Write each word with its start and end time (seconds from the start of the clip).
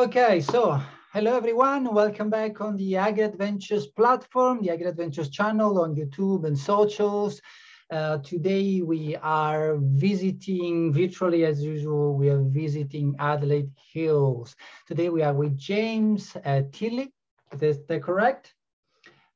Okay, 0.00 0.40
so 0.40 0.80
hello 1.12 1.36
everyone. 1.36 1.92
Welcome 1.92 2.30
back 2.30 2.62
on 2.62 2.74
the 2.74 2.96
Agri 2.96 3.22
Adventures 3.22 3.86
platform, 3.86 4.62
the 4.62 4.70
Agri 4.70 4.86
Adventures 4.86 5.28
channel 5.28 5.78
on 5.78 5.94
YouTube 5.94 6.46
and 6.46 6.58
socials. 6.58 7.38
Uh, 7.90 8.16
today 8.16 8.80
we 8.80 9.14
are 9.16 9.76
visiting 9.78 10.90
virtually 10.90 11.44
as 11.44 11.62
usual. 11.62 12.16
We 12.16 12.30
are 12.30 12.40
visiting 12.40 13.14
Adelaide 13.18 13.70
Hills. 13.92 14.56
Today 14.86 15.10
we 15.10 15.20
are 15.20 15.34
with 15.34 15.58
James 15.58 16.34
uh, 16.46 16.62
Tilly. 16.72 17.12
Is 17.60 17.84
that 17.86 18.02
correct? 18.02 18.54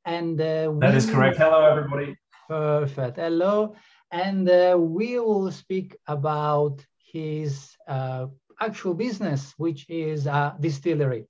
And 0.03 0.41
uh, 0.41 0.73
that 0.79 0.95
is 0.95 1.07
correct. 1.07 1.37
Hello, 1.37 1.63
everybody. 1.63 2.17
Perfect. 2.47 3.17
Hello, 3.17 3.75
and 4.09 4.49
uh, 4.49 4.75
we 4.79 5.19
will 5.19 5.51
speak 5.51 5.95
about 6.07 6.83
his 6.97 7.77
uh, 7.87 8.25
actual 8.59 8.93
business, 8.93 9.53
which 9.57 9.89
is 9.89 10.27
a 10.27 10.55
distillery. 10.59 11.27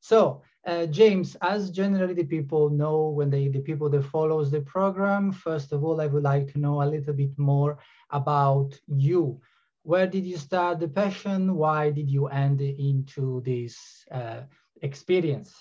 So 0.00 0.42
uh, 0.66 0.86
James, 0.86 1.36
as 1.40 1.70
generally 1.70 2.14
the 2.14 2.24
people 2.24 2.70
know 2.70 3.08
when 3.08 3.30
they, 3.30 3.48
the 3.48 3.60
people 3.60 3.88
that 3.90 4.04
follows 4.04 4.50
the 4.50 4.60
program, 4.60 5.32
first 5.32 5.72
of 5.72 5.84
all, 5.84 6.00
I 6.00 6.06
would 6.06 6.22
like 6.22 6.52
to 6.52 6.58
know 6.58 6.82
a 6.82 6.84
little 6.84 7.14
bit 7.14 7.38
more 7.38 7.78
about 8.10 8.78
you. 8.86 9.40
Where 9.82 10.06
did 10.06 10.26
you 10.26 10.36
start 10.36 10.80
the 10.80 10.88
passion? 10.88 11.54
Why 11.56 11.90
did 11.90 12.10
you 12.10 12.26
end 12.26 12.60
into 12.60 13.40
this 13.44 14.04
uh, 14.10 14.42
experience? 14.82 15.54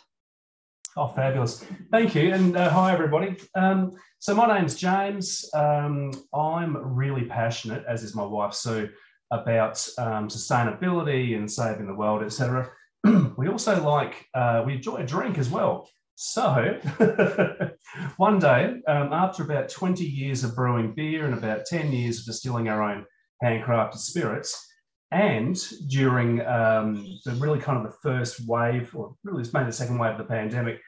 Oh, 0.98 1.08
fabulous. 1.08 1.64
Thank 1.92 2.16
you. 2.16 2.34
And 2.34 2.58
uh, 2.58 2.70
hi, 2.70 2.92
everybody. 2.92 3.38
Um, 3.54 3.92
so 4.20 4.34
my 4.34 4.58
name's 4.58 4.76
James. 4.76 5.48
Um, 5.54 6.12
I'm 6.34 6.76
really 6.76 7.24
passionate, 7.26 7.86
as 7.88 8.04
is 8.04 8.16
my 8.16 8.26
wife, 8.26 8.56
Sue, 8.56 8.90
about 9.32 9.86
um, 9.98 10.28
sustainability 10.28 11.36
and 11.36 11.52
saving 11.52 11.88
the 11.88 11.96
world, 11.96 12.24
etc. 12.24 12.70
we 13.38 13.48
also 13.48 13.84
like, 13.84 14.26
uh, 14.34 14.64
we 14.66 14.76
enjoy 14.76 14.98
a 14.98 15.06
drink 15.06 15.38
as 15.38 15.50
well. 15.50 15.90
So 16.16 16.80
one 18.18 18.40
day, 18.40 18.82
um, 18.88 19.14
after 19.14 19.44
about 19.44 19.70
20 19.70 20.04
years 20.04 20.44
of 20.44 20.56
brewing 20.56 20.94
beer 20.96 21.26
and 21.26 21.36
about 21.36 21.66
10 21.66 21.92
years 21.92 22.20
of 22.20 22.26
distilling 22.26 22.70
our 22.70 22.82
own 22.82 23.06
handcrafted 23.44 23.98
spirits, 23.98 24.68
and 25.12 25.56
during 25.88 26.42
um, 26.46 27.06
the 27.24 27.32
really 27.34 27.60
kind 27.60 27.78
of 27.78 27.84
the 27.84 27.98
first 28.02 28.46
wave, 28.48 28.94
or 28.96 29.16
really 29.24 29.42
it's 29.42 29.54
maybe 29.54 29.68
the 29.68 29.72
second 29.72 30.00
wave 30.00 30.14
of 30.14 30.18
the 30.18 30.24
pandemic, 30.24 30.82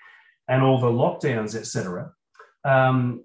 and 0.48 0.64
all 0.64 0.80
the 0.80 0.88
lockdowns, 0.88 1.56
etc., 1.56 2.12
um, 2.66 3.24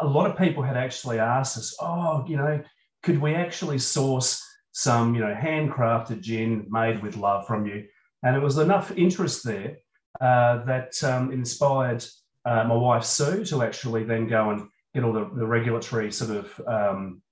a 0.00 0.06
lot 0.06 0.28
of 0.28 0.36
people 0.36 0.62
had 0.62 0.76
actually 0.76 1.18
asked 1.18 1.56
us, 1.56 1.76
"Oh, 1.80 2.24
you 2.26 2.36
know, 2.36 2.60
could 3.02 3.20
we 3.20 3.34
actually 3.34 3.78
source 3.78 4.46
some, 4.72 5.14
you 5.14 5.20
know, 5.20 5.34
handcrafted 5.34 6.20
gin 6.20 6.66
made 6.70 7.02
with 7.02 7.16
love 7.16 7.46
from 7.46 7.66
you? 7.66 7.84
And 8.22 8.36
it 8.36 8.42
was 8.42 8.58
enough 8.58 8.92
interest 8.96 9.44
there 9.44 9.78
uh, 10.20 10.64
that 10.64 11.02
um, 11.02 11.32
inspired 11.32 12.04
uh, 12.44 12.64
my 12.64 12.74
wife 12.74 13.04
Sue 13.04 13.44
to 13.46 13.62
actually 13.62 14.04
then 14.04 14.28
go 14.28 14.50
and 14.50 14.68
get 14.94 15.04
all 15.04 15.12
the, 15.12 15.30
the 15.34 15.46
regulatory 15.46 16.12
sort 16.12 16.30
of 16.30 16.60
um, 16.66 17.22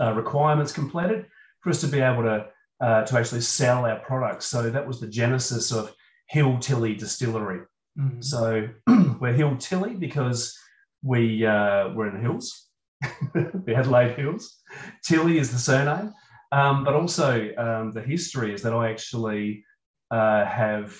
uh, 0.00 0.12
requirements 0.12 0.72
completed 0.72 1.26
for 1.60 1.70
us 1.70 1.80
to 1.80 1.86
be 1.86 2.00
able 2.00 2.22
to 2.22 2.46
uh, 2.80 3.04
to 3.04 3.18
actually 3.18 3.42
sell 3.42 3.84
our 3.84 3.98
products. 3.98 4.46
So 4.46 4.70
that 4.70 4.86
was 4.86 5.00
the 5.00 5.06
genesis 5.06 5.70
of 5.70 5.94
Hill 6.28 6.58
Tilly 6.58 6.94
Distillery. 6.94 7.60
Mm. 7.98 8.24
So 8.24 8.68
we're 9.20 9.34
Hill 9.34 9.56
Tilly 9.58 9.94
because 9.94 10.56
we 11.02 11.44
uh, 11.44 11.90
we're 11.90 12.08
in 12.08 12.14
the 12.14 12.20
hills 12.20 12.69
the 13.34 13.74
Adelaide 13.76 14.16
Hills. 14.16 14.58
Tilly 15.04 15.38
is 15.38 15.50
the 15.50 15.58
surname, 15.58 16.12
um, 16.52 16.84
but 16.84 16.94
also 16.94 17.54
um, 17.56 17.92
the 17.92 18.02
history 18.02 18.52
is 18.52 18.62
that 18.62 18.72
I 18.72 18.90
actually 18.90 19.64
uh, 20.10 20.44
have 20.44 20.96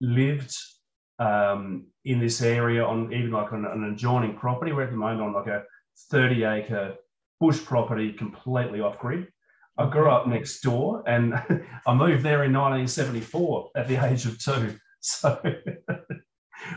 lived 0.00 0.54
um, 1.18 1.86
in 2.04 2.18
this 2.18 2.40
area 2.42 2.84
on 2.84 3.12
even 3.12 3.30
like 3.30 3.52
on 3.52 3.64
an 3.64 3.92
adjoining 3.92 4.36
property. 4.36 4.72
We're 4.72 4.84
at 4.84 4.90
the 4.90 4.96
moment 4.96 5.22
on 5.22 5.32
like 5.34 5.46
a 5.46 5.62
30 6.10 6.44
acre 6.44 6.94
bush 7.38 7.62
property, 7.62 8.12
completely 8.12 8.80
off 8.80 8.98
grid. 8.98 9.28
I 9.78 9.88
grew 9.88 10.10
up 10.10 10.26
next 10.26 10.60
door 10.60 11.02
and 11.06 11.34
I 11.86 11.94
moved 11.94 12.22
there 12.22 12.44
in 12.44 12.52
1974 12.52 13.70
at 13.76 13.88
the 13.88 14.04
age 14.04 14.26
of 14.26 14.38
two. 14.38 14.76
So 15.02 15.40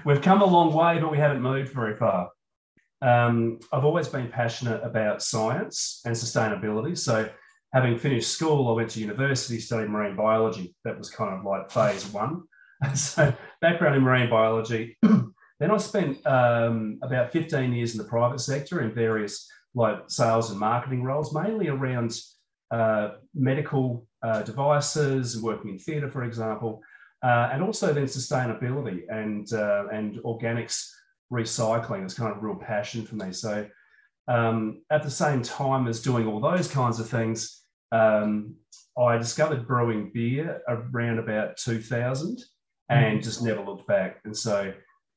we've 0.05 0.21
come 0.21 0.41
a 0.41 0.45
long 0.45 0.73
way, 0.73 0.97
but 0.97 1.11
we 1.11 1.17
haven't 1.17 1.41
moved 1.41 1.73
very 1.73 1.97
far. 1.97 2.29
Um, 3.03 3.59
I've 3.73 3.83
always 3.83 4.07
been 4.07 4.29
passionate 4.29 4.81
about 4.81 5.21
science 5.21 6.01
and 6.05 6.15
sustainability. 6.15 6.97
So, 6.97 7.29
having 7.73 7.97
finished 7.97 8.29
school, 8.31 8.69
I 8.69 8.73
went 8.73 8.91
to 8.91 9.01
university, 9.01 9.59
studied 9.59 9.89
marine 9.89 10.15
biology. 10.15 10.73
That 10.85 10.97
was 10.97 11.09
kind 11.09 11.37
of 11.37 11.43
like 11.43 11.69
phase 11.69 12.07
one. 12.07 12.43
so, 12.95 13.33
background 13.59 13.95
in 13.95 14.03
marine 14.03 14.29
biology. 14.29 14.97
then 15.01 15.69
I 15.69 15.77
spent 15.77 16.25
um, 16.25 16.99
about 17.03 17.33
15 17.33 17.73
years 17.73 17.91
in 17.91 17.97
the 17.97 18.07
private 18.07 18.39
sector 18.39 18.81
in 18.81 18.93
various 18.93 19.49
like 19.75 20.03
sales 20.07 20.49
and 20.49 20.59
marketing 20.59 21.03
roles, 21.03 21.33
mainly 21.33 21.67
around 21.67 22.17
uh, 22.71 23.15
medical 23.35 24.07
uh, 24.21 24.43
devices 24.43 25.41
working 25.41 25.71
in 25.71 25.79
theatre, 25.79 26.09
for 26.09 26.23
example, 26.23 26.81
uh, 27.21 27.49
and 27.51 27.61
also 27.61 27.91
then 27.91 28.05
sustainability 28.05 29.01
and 29.09 29.51
uh, 29.51 29.87
and 29.91 30.17
organics 30.23 30.89
recycling 31.31 32.05
is 32.05 32.13
kind 32.13 32.31
of 32.31 32.37
a 32.37 32.41
real 32.45 32.55
passion 32.55 33.05
for 33.05 33.15
me. 33.15 33.31
So 33.31 33.67
um, 34.27 34.81
at 34.91 35.03
the 35.03 35.11
same 35.11 35.41
time 35.41 35.87
as 35.87 36.01
doing 36.01 36.27
all 36.27 36.39
those 36.39 36.67
kinds 36.67 36.99
of 36.99 37.09
things, 37.09 37.61
um, 37.91 38.55
I 38.97 39.17
discovered 39.17 39.67
brewing 39.67 40.11
beer 40.13 40.61
around 40.67 41.19
about 41.19 41.57
2000 41.57 42.43
and 42.89 43.19
mm. 43.19 43.23
just 43.23 43.43
never 43.43 43.61
looked 43.61 43.87
back. 43.87 44.19
And 44.25 44.35
so 44.35 44.73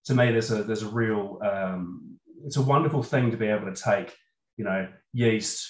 to 0.06 0.15
me, 0.15 0.31
there's 0.31 0.50
a 0.50 0.62
there's 0.62 0.83
a 0.83 0.89
real 0.89 1.39
um, 1.45 2.19
it's 2.45 2.56
a 2.56 2.62
wonderful 2.62 3.03
thing 3.03 3.31
to 3.31 3.37
be 3.37 3.47
able 3.47 3.72
to 3.72 3.83
take 3.83 4.15
you 4.56 4.65
know 4.65 4.89
yeast, 5.12 5.69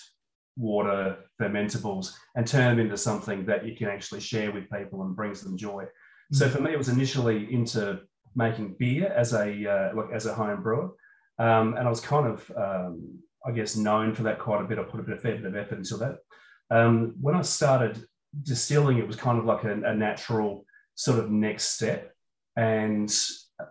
water, 0.56 1.16
fermentables, 1.40 2.14
and 2.34 2.46
turn 2.46 2.76
them 2.76 2.86
into 2.86 2.96
something 2.96 3.46
that 3.46 3.66
you 3.66 3.74
can 3.76 3.88
actually 3.88 4.20
share 4.20 4.52
with 4.52 4.70
people 4.70 5.02
and 5.02 5.16
brings 5.16 5.42
them 5.42 5.56
joy. 5.56 5.84
Mm. 6.32 6.36
So 6.36 6.48
for 6.48 6.60
me, 6.60 6.72
it 6.72 6.78
was 6.78 6.88
initially 6.88 7.52
into 7.52 8.00
making 8.36 8.76
beer 8.78 9.08
as 9.08 9.32
a 9.32 9.66
uh, 9.66 9.96
like 9.96 10.12
as 10.12 10.26
a 10.26 10.34
home 10.34 10.62
brewer, 10.62 10.90
um, 11.38 11.74
and 11.76 11.86
I 11.86 11.90
was 11.90 12.00
kind 12.00 12.26
of 12.26 12.52
um, 12.56 13.18
I 13.44 13.50
guess 13.50 13.74
known 13.74 14.14
for 14.14 14.22
that 14.24 14.38
quite 14.38 14.60
a 14.60 14.64
bit. 14.64 14.78
I 14.78 14.82
put 14.82 15.00
a 15.00 15.02
bit 15.02 15.16
of 15.16 15.22
fair 15.22 15.36
bit 15.36 15.46
of 15.46 15.56
effort 15.56 15.78
into 15.78 15.96
that. 15.96 16.18
Um, 16.70 17.14
when 17.20 17.34
I 17.34 17.42
started 17.42 18.04
distilling, 18.42 18.98
it 18.98 19.06
was 19.06 19.16
kind 19.16 19.38
of 19.38 19.46
like 19.46 19.64
a, 19.64 19.72
a 19.72 19.94
natural 19.94 20.64
sort 20.94 21.18
of 21.18 21.30
next 21.30 21.72
step, 21.72 22.12
and 22.56 23.12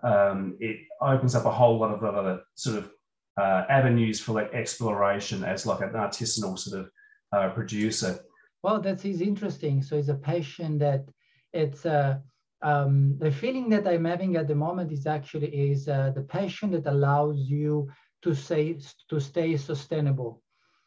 um, 0.03 0.57
it 0.59 0.77
opens 1.01 1.35
up 1.35 1.45
a 1.45 1.51
whole 1.51 1.77
lot 1.77 1.93
of 1.93 2.03
other 2.03 2.41
sort 2.55 2.77
of 2.79 2.91
uh, 3.37 3.65
avenues 3.69 4.19
for 4.19 4.33
like 4.33 4.53
exploration 4.53 5.43
as 5.43 5.65
like 5.65 5.81
an 5.81 5.91
artisanal 5.91 6.57
sort 6.57 6.81
of 6.81 6.89
uh, 7.31 7.49
producer. 7.53 8.19
Well, 8.63 8.81
that 8.81 9.05
is 9.05 9.21
interesting. 9.21 9.83
So 9.83 9.95
it's 9.95 10.09
a 10.09 10.15
passion 10.15 10.79
that 10.79 11.07
it's. 11.53 11.85
Uh 11.85 12.17
um, 12.61 13.17
the 13.19 13.31
feeling 13.31 13.69
that 13.69 13.87
I'm 13.87 14.05
having 14.05 14.35
at 14.35 14.47
the 14.47 14.55
moment 14.55 14.91
is 14.91 15.05
actually 15.05 15.47
is 15.71 15.87
uh, 15.87 16.11
the 16.15 16.21
passion 16.21 16.71
that 16.71 16.87
allows 16.87 17.39
you 17.39 17.89
to 18.23 18.33
say 18.33 18.79
to 19.09 19.19
stay 19.19 19.57
sustainable. 19.57 20.41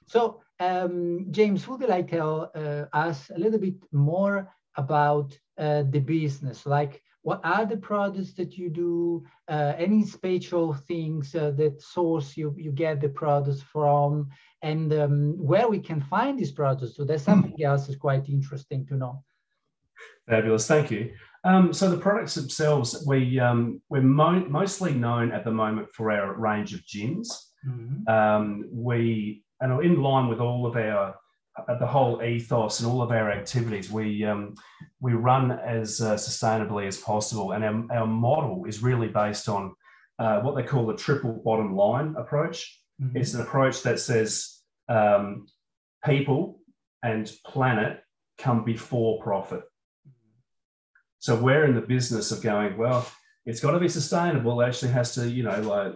So 0.07 0.41
um, 0.61 1.27
James, 1.31 1.69
would 1.69 1.81
you 1.81 1.87
like 1.87 2.09
to 2.09 2.17
tell 2.17 2.51
uh, 2.55 2.85
us 2.93 3.31
a 3.31 3.39
little 3.39 3.61
bit 3.61 3.77
more 3.93 4.53
about 4.77 5.39
uh, 5.59 5.85
the 5.91 6.01
business? 6.01 6.67
Like, 6.67 7.03
what 7.23 7.41
are 7.45 7.67
the 7.67 7.77
products 7.77 8.33
that 8.35 8.57
you 8.57 8.71
do? 8.71 9.25
Uh, 9.49 9.75
any 9.77 10.05
special 10.05 10.73
things 10.73 11.35
uh, 11.35 11.51
that 11.53 11.81
source 11.83 12.37
you 12.37 12.55
you 12.57 12.73
get 12.73 13.01
the 13.01 13.09
products 13.09 13.63
from, 13.63 14.29
and 14.63 14.93
um, 14.93 15.35
where 15.37 15.69
we 15.69 15.79
can 15.79 16.01
find 16.01 16.39
these 16.39 16.53
products? 16.53 16.97
So 16.97 17.05
that's 17.05 17.25
something 17.25 17.63
else 17.63 17.89
is 17.89 17.97
quite 17.97 18.29
interesting 18.29 18.87
to 18.87 18.95
know. 18.97 19.25
Fabulous, 20.27 20.67
thank 20.67 20.91
you. 20.91 21.13
Um, 21.45 21.73
so 21.73 21.91
the 21.91 21.99
products 21.99 22.35
themselves, 22.35 23.05
we 23.07 23.39
um, 23.39 23.81
we're 23.89 24.03
mo- 24.03 24.47
mostly 24.49 24.93
known 24.93 25.33
at 25.33 25.45
the 25.45 25.51
moment 25.51 25.89
for 25.93 26.11
our 26.11 26.35
range 26.35 26.75
of 26.75 26.85
gins. 26.85 27.53
Mm-hmm. 27.67 28.09
Um, 28.09 28.65
we 28.73 29.45
and 29.61 29.83
in 29.83 30.03
line 30.03 30.29
with 30.29 30.41
all 30.41 30.67
of 30.67 30.77
our 30.77 31.15
uh, 31.57 31.79
the 31.79 31.87
whole 31.87 32.23
ethos 32.23 32.81
and 32.81 32.89
all 32.89 33.03
of 33.03 33.11
our 33.11 33.31
activities, 33.31 33.91
we 33.91 34.25
um, 34.25 34.55
we 35.01 35.13
run 35.13 35.53
as 35.53 36.01
uh, 36.01 36.15
sustainably 36.15 36.87
as 36.87 36.99
possible, 36.99 37.53
and 37.53 37.65
our, 37.65 38.01
our 38.01 38.07
model 38.07 38.65
is 38.67 38.83
really 38.83 39.09
based 39.09 39.49
on 39.49 39.75
uh, 40.19 40.41
what 40.41 40.57
they 40.57 40.63
call 40.63 40.87
the 40.87 40.97
triple 40.97 41.41
bottom 41.45 41.75
line 41.75 42.15
approach. 42.19 42.81
Mm-hmm. 43.01 43.17
It's 43.17 43.35
an 43.35 43.43
approach 43.43 43.83
that 43.83 44.01
says 44.01 44.61
um, 44.89 45.47
people 46.05 46.61
and 47.03 47.31
planet 47.47 48.01
come 48.39 48.65
before 48.65 49.23
profit. 49.23 49.63
So 51.21 51.35
we're 51.35 51.65
in 51.65 51.75
the 51.75 51.81
business 51.81 52.31
of 52.31 52.43
going, 52.43 52.77
well, 52.77 53.07
it's 53.45 53.61
got 53.61 53.73
to 53.73 53.81
be 53.81 53.89
sustainable. 53.89 54.61
It 54.61 54.67
actually 54.67 54.93
has 54.93 55.15
to, 55.15 55.29
you 55.29 55.43
know, 55.43 55.61
like 55.61 55.95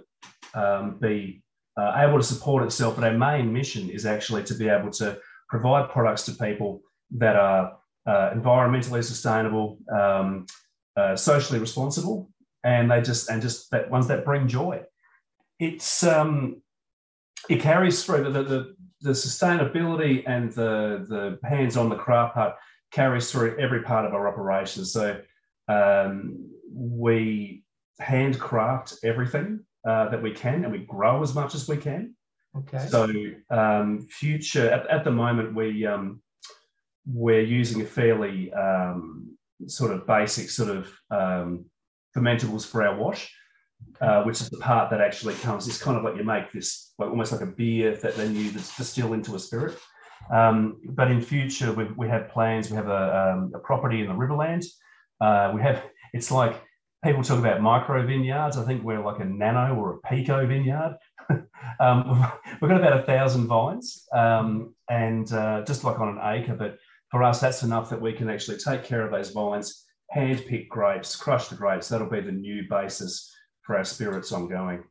um, 0.55 0.99
be 0.99 1.43
uh, 1.77 1.93
able 1.97 2.19
to 2.19 2.25
support 2.25 2.65
itself. 2.65 2.97
But 2.97 3.05
our 3.05 3.17
main 3.17 3.53
mission 3.53 3.91
is 3.91 4.07
actually 4.07 4.43
to 4.45 4.55
be 4.55 4.69
able 4.69 4.91
to 4.93 5.19
provide 5.49 5.91
products 5.91 6.25
to 6.27 6.33
people 6.33 6.83
that 7.19 7.37
are 7.37 7.77
uh, 8.07 8.31
environmentally 8.35 9.05
sustainable, 9.05 9.79
um, 9.95 10.47
uh, 10.97 11.15
socially 11.15 11.61
responsible, 11.61 12.31
and 12.65 12.91
they 12.91 13.01
just 13.01 13.31
and 13.31 13.41
just 13.41 13.71
that 13.71 13.91
ones 13.91 14.09
that 14.09 14.25
bring 14.25 14.49
joy. 14.49 14.83
It's 15.61 16.03
um, 16.03 16.63
it 17.49 17.61
carries 17.61 18.05
through 18.05 18.33
the, 18.33 18.43
the 18.43 18.75
the 19.03 19.11
sustainability 19.11 20.25
and 20.27 20.53
the 20.53 21.05
the 21.09 21.49
hands 21.49 21.77
on 21.77 21.89
the 21.89 21.97
craft 21.97 22.35
part 22.35 22.55
carries 22.93 23.31
through 23.31 23.59
every 23.59 23.83
part 23.83 24.05
of 24.05 24.15
our 24.15 24.29
operation. 24.29 24.85
So 24.85 25.21
um, 25.69 26.51
we 26.71 27.65
handcraft 27.99 28.97
everything 29.05 29.61
uh, 29.87 30.09
that 30.11 30.23
we 30.23 30.33
can, 30.33 30.65
and 30.65 30.73
we 30.73 30.81
grow 30.81 31.23
as 31.23 31.35
much 31.35 31.55
as 31.55 31.69
we 31.69 31.77
can. 31.77 32.15
Okay. 32.57 32.87
So 32.89 33.09
um, 33.51 34.07
future 34.11 34.71
at, 34.71 34.87
at, 34.89 35.05
the 35.05 35.11
moment 35.11 35.55
we 35.55 35.87
um, 35.87 36.21
we're 37.07 37.41
using 37.41 37.81
a 37.81 37.87
fairly 37.87 38.53
um, 38.53 39.37
sort 39.67 39.91
of 39.91 40.07
basic 40.07 40.51
sort 40.51 40.69
of 40.69 40.93
um, 41.11 41.65
fermentables 42.15 42.67
for 42.67 42.87
our 42.87 42.97
wash, 42.97 43.33
uh, 44.03 44.23
which 44.25 44.41
is 44.43 44.51
the 44.51 44.59
part 44.59 44.91
that 44.91 45.01
actually 45.01 45.35
comes. 45.35 45.67
It's 45.67 45.83
kind 45.83 45.97
of 45.97 46.05
like 46.05 46.17
you 46.17 46.25
make 46.25 46.53
this 46.53 46.93
like 46.99 47.09
almost 47.09 47.33
like 47.33 47.41
a 47.41 47.47
beer 47.47 47.97
that 47.97 48.17
then 48.17 48.37
you 48.37 48.51
distill 48.51 49.15
into 49.15 49.35
a 49.35 49.39
spirit. 49.39 49.79
Um, 50.31 50.81
but 50.85 51.11
in 51.11 51.21
future 51.21 51.73
we, 51.73 51.85
we 51.97 52.09
have 52.09 52.29
plans. 52.31 52.71
We 52.71 52.77
have 52.77 52.89
a, 52.89 53.35
um, 53.35 53.53
a 53.55 53.59
property 53.59 54.01
in 54.01 54.09
the 54.09 54.15
Riverland. 54.15 54.65
Uh, 55.21 55.53
we 55.55 55.63
have 55.63 55.83
it's 56.13 56.31
like 56.31 56.61
people 57.05 57.23
talk 57.23 57.39
about 57.39 57.61
micro 57.61 58.07
vineyards. 58.07 58.57
I 58.57 58.65
think 58.65 58.83
we're 58.83 59.05
like 59.05 59.21
a 59.21 59.25
nano 59.25 59.75
or 59.75 59.95
a 59.95 60.09
pico 60.09 60.47
vineyard. 60.47 60.97
um, 61.81 62.33
we've 62.61 62.69
got 62.69 62.81
about 62.81 63.01
a 63.01 63.03
thousand 63.05 63.47
vines, 63.47 64.07
um, 64.15 64.75
and 64.89 65.33
uh, 65.33 65.63
just 65.65 65.85
like 65.85 65.99
on 65.99 66.09
an 66.09 66.21
acre. 66.23 66.55
But 66.55 66.79
for 67.11 67.23
us, 67.23 67.41
that's 67.41 67.63
enough 67.63 67.91
that 67.91 68.01
we 68.01 68.13
can 68.13 68.29
actually 68.31 68.59
take 68.59 68.85
care 68.85 69.03
of 69.03 69.11
those 69.11 69.31
vines, 69.31 69.85
hand 70.11 70.45
pick 70.47 70.69
grapes, 70.69 71.17
crush 71.17 71.49
the 71.49 71.55
grapes. 71.55 71.89
That'll 71.89 72.09
be 72.09 72.21
the 72.21 72.33
new 72.33 72.65
basis 72.69 73.35
for 73.63 73.77
our 73.77 73.85
spirits 73.85 74.33
ongoing. 74.33 74.85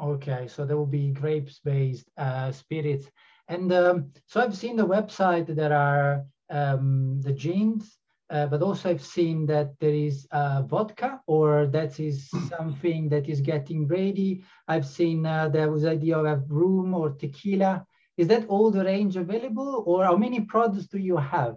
Okay, 0.00 0.46
so 0.46 0.64
there 0.64 0.76
will 0.76 0.86
be 0.86 1.10
grapes-based 1.10 2.08
uh, 2.16 2.52
spirits, 2.52 3.06
and 3.50 3.72
um, 3.72 4.12
so 4.26 4.40
I've 4.40 4.56
seen 4.56 4.76
the 4.76 4.86
website. 4.86 5.54
that 5.54 5.72
are 5.72 6.24
um, 6.48 7.20
the 7.20 7.32
gins 7.32 8.00
uh, 8.30 8.46
but 8.46 8.62
also 8.62 8.90
I've 8.90 9.04
seen 9.04 9.44
that 9.46 9.74
there 9.80 9.92
is 9.92 10.26
uh, 10.30 10.62
vodka 10.62 11.20
or 11.26 11.66
that 11.66 11.98
is 11.98 12.30
something 12.48 13.08
that 13.08 13.28
is 13.28 13.40
getting 13.40 13.88
ready. 13.88 14.44
I've 14.68 14.86
seen 14.86 15.26
uh, 15.26 15.48
there 15.48 15.70
was 15.70 15.84
idea 15.84 16.16
of 16.16 16.26
a 16.26 16.36
room 16.46 16.94
or 16.94 17.10
tequila. 17.10 17.84
Is 18.16 18.28
that 18.28 18.46
all 18.46 18.70
the 18.70 18.84
range 18.84 19.16
available 19.16 19.82
or 19.84 20.04
how 20.04 20.16
many 20.16 20.42
products 20.42 20.86
do 20.86 20.98
you 20.98 21.16
have? 21.16 21.56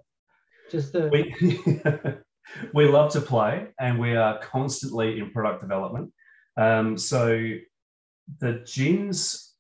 Just 0.72 0.96
uh, 0.96 1.10
we, 1.12 1.36
we 2.74 2.88
love 2.88 3.12
to 3.14 3.22
play 3.22 3.68
and 3.80 4.00
we 4.00 4.16
are 4.16 4.40
constantly 4.40 5.20
in 5.20 5.30
product 5.30 5.62
development. 5.62 6.12
Um, 6.58 6.98
so 6.98 7.52
the 8.40 8.64
gins 8.66 9.53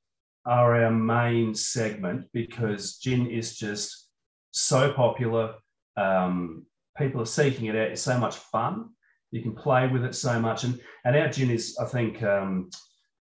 are 0.45 0.84
our 0.84 0.92
main 0.92 1.56
segment 1.56 2.28
because 2.34 2.98
gin 2.98 3.30
is 3.30 3.57
just 3.57 4.10
so 4.51 4.92
popular. 4.94 5.56
Um, 5.98 6.66
people 6.98 7.22
are 7.22 7.25
seeking 7.25 7.66
it 7.66 7.75
out. 7.75 7.92
It's 7.92 8.01
so 8.01 8.18
much 8.18 8.36
fun. 8.36 8.90
You 9.31 9.42
can 9.42 9.56
play 9.56 9.88
with 9.88 10.04
it 10.04 10.16
so 10.16 10.40
much. 10.40 10.63
And, 10.63 10.80
and 11.06 11.16
our 11.16 11.30
gin 11.30 11.50
is, 11.50 11.78
I 11.80 11.86
think, 11.86 12.22
um, 12.22 12.69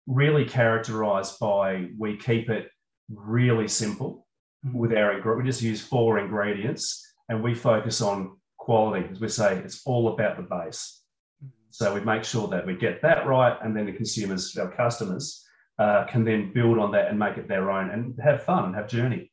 really 0.09 0.45
characterized 0.45 1.39
by 1.39 1.89
we 1.99 2.17
keep 2.17 2.49
it 2.49 2.71
really 3.15 3.69
simple 3.69 4.27
with 4.73 4.93
our 4.93 5.37
we 5.37 5.45
just 5.45 5.63
use 5.63 5.83
four 5.83 6.19
ingredients 6.19 7.07
and 7.29 7.43
we 7.43 7.55
focus 7.55 8.01
on 8.01 8.37
quality 8.57 9.07
as 9.11 9.21
we 9.21 9.29
say 9.29 9.57
it's 9.59 9.83
all 9.85 10.09
about 10.09 10.37
the 10.37 10.43
base 10.43 11.03
mm-hmm. 11.45 11.53
so 11.71 11.95
we 11.95 12.01
make 12.01 12.25
sure 12.25 12.49
that 12.49 12.67
we 12.67 12.75
get 12.75 13.03
that 13.03 13.27
right 13.27 13.57
and 13.63 13.77
then 13.77 13.85
the 13.87 13.93
consumers 13.93 14.57
our 14.57 14.71
customers 14.71 15.45
uh, 15.79 16.05
can 16.07 16.25
then 16.25 16.53
build 16.53 16.79
on 16.79 16.93
that 16.93 17.09
and 17.09 17.19
make 17.19 17.37
it 17.37 17.49
their 17.49 17.71
own 17.71 17.91
and 17.91 18.19
have 18.23 18.43
fun 18.43 18.65
and 18.65 18.75
have 18.75 18.89
journey 18.89 19.31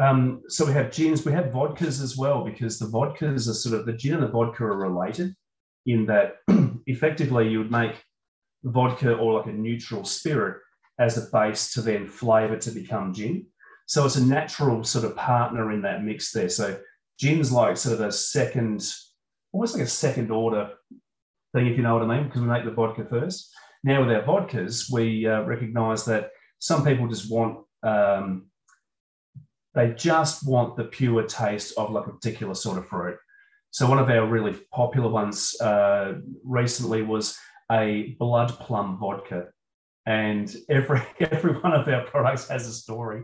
um, 0.00 0.42
so 0.48 0.64
we 0.64 0.72
have 0.72 0.90
gins, 0.90 1.24
we 1.24 1.32
have 1.32 1.52
vodkas 1.52 2.02
as 2.02 2.16
well, 2.16 2.44
because 2.44 2.78
the 2.78 2.86
vodkas 2.86 3.48
are 3.48 3.54
sort 3.54 3.78
of 3.78 3.84
the 3.84 3.92
gin 3.92 4.14
and 4.14 4.22
the 4.22 4.28
vodka 4.28 4.64
are 4.64 4.76
related 4.76 5.34
in 5.86 6.06
that 6.06 6.36
effectively 6.86 7.48
you 7.48 7.58
would 7.58 7.70
make 7.70 8.02
vodka 8.64 9.14
or 9.14 9.38
like 9.38 9.46
a 9.46 9.52
neutral 9.52 10.04
spirit 10.04 10.60
as 10.98 11.18
a 11.18 11.30
base 11.30 11.72
to 11.72 11.82
then 11.82 12.06
flavor 12.06 12.56
to 12.56 12.70
become 12.70 13.12
gin. 13.12 13.46
So 13.86 14.06
it's 14.06 14.16
a 14.16 14.24
natural 14.24 14.84
sort 14.84 15.04
of 15.04 15.16
partner 15.16 15.72
in 15.72 15.82
that 15.82 16.04
mix 16.04 16.32
there. 16.32 16.48
So 16.48 16.78
gin's 17.18 17.52
like 17.52 17.76
sort 17.76 17.94
of 17.94 18.00
a 18.00 18.12
second, 18.12 18.82
almost 19.52 19.74
like 19.74 19.82
a 19.82 19.88
second 19.88 20.30
order 20.30 20.70
thing, 21.52 21.66
if 21.66 21.76
you 21.76 21.82
know 21.82 21.94
what 21.94 22.08
I 22.08 22.16
mean, 22.16 22.28
because 22.28 22.40
we 22.40 22.46
make 22.46 22.64
the 22.64 22.70
vodka 22.70 23.04
first. 23.04 23.52
Now 23.84 24.00
with 24.00 24.14
our 24.14 24.22
vodkas, 24.22 24.90
we 24.90 25.26
uh, 25.26 25.42
recognize 25.42 26.04
that 26.04 26.30
some 26.58 26.84
people 26.84 27.08
just 27.08 27.30
want 27.30 27.64
um, 27.82 28.46
they 29.74 29.92
just 29.92 30.46
want 30.46 30.76
the 30.76 30.84
pure 30.84 31.24
taste 31.24 31.74
of 31.76 31.90
like 31.90 32.06
a 32.06 32.12
particular 32.12 32.54
sort 32.54 32.78
of 32.78 32.86
fruit. 32.86 33.16
So 33.70 33.88
one 33.88 33.98
of 33.98 34.10
our 34.10 34.26
really 34.26 34.58
popular 34.72 35.08
ones 35.08 35.58
uh, 35.60 36.14
recently 36.44 37.02
was 37.02 37.38
a 37.70 38.14
blood 38.18 38.50
plum 38.60 38.98
vodka, 38.98 39.46
and 40.06 40.54
every 40.68 41.02
every 41.20 41.54
one 41.54 41.72
of 41.72 41.88
our 41.88 42.04
products 42.04 42.48
has 42.48 42.66
a 42.66 42.72
story. 42.72 43.22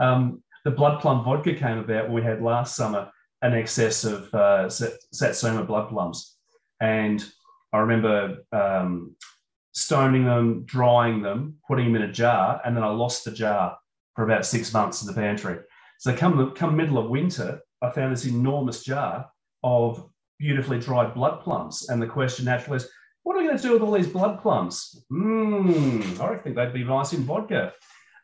Um, 0.00 0.42
the 0.64 0.70
blood 0.70 1.00
plum 1.00 1.24
vodka 1.24 1.54
came 1.54 1.78
about. 1.78 2.06
when 2.06 2.14
We 2.14 2.22
had 2.22 2.42
last 2.42 2.76
summer 2.76 3.10
an 3.42 3.54
excess 3.54 4.04
of 4.04 4.32
uh, 4.34 4.68
satsuma 4.68 5.64
blood 5.64 5.88
plums, 5.88 6.36
and 6.80 7.24
I 7.72 7.78
remember 7.78 8.38
um, 8.52 9.16
stoning 9.78 10.24
them, 10.24 10.64
drying 10.64 11.22
them, 11.22 11.56
putting 11.66 11.86
them 11.86 12.02
in 12.02 12.10
a 12.10 12.12
jar, 12.12 12.60
and 12.64 12.76
then 12.76 12.82
I 12.82 12.88
lost 12.88 13.24
the 13.24 13.30
jar 13.30 13.78
for 14.14 14.24
about 14.24 14.44
six 14.44 14.72
months 14.72 15.02
in 15.02 15.06
the 15.06 15.12
pantry. 15.12 15.58
So 15.98 16.14
come 16.16 16.52
come 16.52 16.76
middle 16.76 16.98
of 16.98 17.10
winter, 17.10 17.60
I 17.80 17.90
found 17.90 18.12
this 18.12 18.26
enormous 18.26 18.82
jar 18.82 19.30
of 19.62 20.08
beautifully 20.38 20.80
dried 20.80 21.14
blood 21.14 21.40
plums, 21.42 21.88
and 21.88 22.02
the 22.02 22.06
question 22.06 22.44
naturally 22.44 22.78
is, 22.78 22.88
what 23.22 23.36
are 23.36 23.40
we 23.40 23.46
going 23.46 23.56
to 23.56 23.62
do 23.62 23.72
with 23.72 23.82
all 23.82 23.92
these 23.92 24.08
blood 24.08 24.40
plums? 24.40 25.04
Hmm, 25.10 26.00
I 26.20 26.36
think 26.36 26.56
they'd 26.56 26.72
be 26.72 26.84
nice 26.84 27.12
in 27.12 27.24
vodka. 27.24 27.72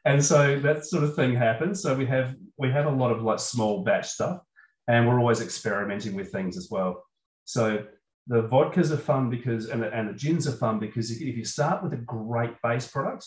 And 0.05 0.23
so 0.23 0.59
that 0.61 0.85
sort 0.85 1.05
of 1.05 1.15
thing 1.15 1.35
happens. 1.35 1.83
So 1.83 1.95
we 1.95 2.07
have 2.07 2.35
we 2.59 2.71
have 2.71 2.87
a 2.87 2.91
lot 2.91 3.11
of 3.11 3.23
like 3.23 3.39
small 3.39 3.85
batch 3.85 4.09
stuff, 4.09 4.41
and 4.89 5.07
we're 5.07 5.21
always 5.21 5.41
experimenting 5.41 6.15
with 6.15 6.33
things 6.33 6.57
as 6.57 6.69
well. 6.71 7.05
So 7.45 7.85
the 8.27 8.43
vodkas 8.43 8.91
are 8.91 8.97
fun 8.97 9.29
because 9.29 9.69
and 9.69 9.83
the, 9.83 9.93
and 9.93 10.09
the 10.09 10.15
gins 10.15 10.47
are 10.49 10.57
fun 10.57 10.79
because 10.79 11.11
if 11.11 11.37
you 11.37 11.45
start 11.45 11.83
with 11.83 11.93
a 11.93 11.97
great 11.97 12.55
base 12.63 12.87
product, 12.89 13.27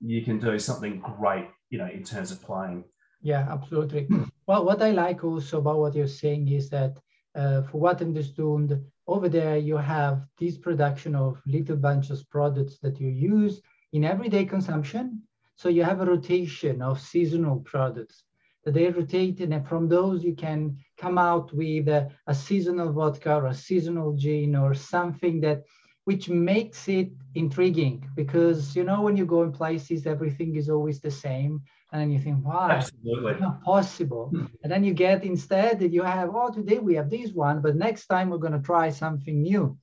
you 0.00 0.22
can 0.22 0.38
do 0.38 0.58
something 0.58 1.00
great, 1.00 1.48
you 1.70 1.78
know, 1.78 1.88
in 1.88 2.04
terms 2.04 2.30
of 2.30 2.42
playing. 2.42 2.84
Yeah, 3.22 3.46
absolutely. 3.50 4.08
well, 4.46 4.64
what 4.64 4.82
I 4.82 4.90
like 4.92 5.24
also 5.24 5.58
about 5.58 5.78
what 5.78 5.94
you're 5.94 6.06
saying 6.06 6.48
is 6.48 6.68
that 6.70 6.98
uh, 7.34 7.62
for 7.62 7.78
what 7.78 8.00
I 8.00 8.04
understood, 8.04 8.84
over 9.08 9.28
there 9.28 9.56
you 9.56 9.76
have 9.76 10.22
this 10.38 10.56
production 10.56 11.14
of 11.14 11.40
little 11.46 11.76
bunches 11.76 12.22
products 12.22 12.78
that 12.82 13.00
you 13.00 13.08
use 13.08 13.60
in 13.92 14.04
everyday 14.04 14.44
consumption. 14.44 15.22
So 15.56 15.68
you 15.68 15.82
have 15.82 16.00
a 16.00 16.06
rotation 16.06 16.82
of 16.82 17.00
seasonal 17.00 17.60
products 17.60 18.24
they 18.70 18.88
rotate, 18.90 19.40
and 19.40 19.66
from 19.66 19.88
those 19.88 20.24
you 20.24 20.34
can 20.34 20.76
come 20.98 21.18
out 21.18 21.52
with 21.52 21.88
a, 21.88 22.10
a 22.26 22.34
seasonal 22.34 22.92
vodka 22.92 23.34
or 23.34 23.46
a 23.46 23.54
seasonal 23.54 24.12
gin 24.14 24.56
or 24.56 24.74
something 24.74 25.40
that 25.40 25.64
which 26.04 26.28
makes 26.28 26.88
it 26.88 27.10
intriguing 27.34 28.08
because 28.14 28.76
you 28.76 28.84
know 28.84 29.02
when 29.02 29.16
you 29.16 29.26
go 29.26 29.42
in 29.42 29.50
places 29.50 30.06
everything 30.06 30.54
is 30.54 30.68
always 30.68 31.00
the 31.00 31.10
same 31.10 31.60
and 31.92 32.00
then 32.00 32.10
you 32.10 32.18
think, 32.18 32.44
wow, 32.44 32.68
Absolutely. 32.70 33.32
it's 33.32 33.40
not 33.40 33.62
possible. 33.62 34.28
Hmm. 34.28 34.46
and 34.62 34.72
then 34.72 34.84
you 34.84 34.92
get 34.92 35.24
instead 35.24 35.78
that 35.80 35.92
you 35.92 36.02
have, 36.02 36.30
oh, 36.34 36.50
today 36.50 36.78
we 36.78 36.94
have 36.94 37.10
this 37.10 37.32
one, 37.32 37.60
but 37.62 37.76
next 37.76 38.06
time 38.06 38.28
we're 38.28 38.38
going 38.38 38.52
to 38.52 38.58
try 38.60 38.90
something 38.90 39.40
new. 39.40 39.78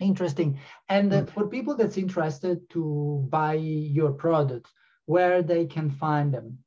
Interesting. 0.00 0.58
And 0.88 1.12
uh, 1.12 1.20
hmm. 1.20 1.26
for 1.26 1.46
people 1.46 1.76
that's 1.76 1.98
interested 1.98 2.68
to 2.70 3.26
buy 3.30 3.54
your 3.54 4.12
products, 4.12 4.70
where 5.06 5.42
they 5.42 5.66
can 5.66 5.90
find 5.90 6.32
them? 6.32 6.58